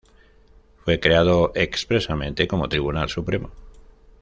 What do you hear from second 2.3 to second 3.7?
como Tribunal Supremo.